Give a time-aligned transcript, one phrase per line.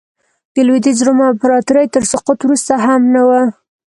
[0.53, 3.29] د لوېدیځ روم امپراتورۍ تر سقوط وروسته هم نه و